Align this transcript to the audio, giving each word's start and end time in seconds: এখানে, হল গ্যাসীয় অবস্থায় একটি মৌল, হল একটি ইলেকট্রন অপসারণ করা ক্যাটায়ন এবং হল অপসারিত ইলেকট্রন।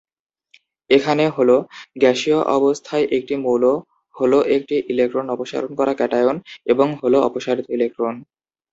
এখানে, 0.89 1.23
হল 1.29 1.49
গ্যাসীয় 1.95 2.39
অবস্থায় 2.57 3.05
একটি 3.17 3.33
মৌল, 3.45 3.63
হল 4.15 4.33
একটি 4.55 4.75
ইলেকট্রন 4.91 5.25
অপসারণ 5.29 5.71
করা 5.79 5.93
ক্যাটায়ন 5.95 6.35
এবং 6.65 6.87
হল 7.01 7.13
অপসারিত 7.27 7.67
ইলেকট্রন। 7.75 8.15